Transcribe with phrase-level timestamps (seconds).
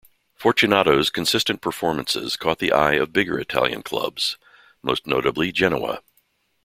[0.33, 4.39] Fortunato's consistent performances caught the eye of bigger Italian clubs-
[4.81, 6.01] most notably Genoa.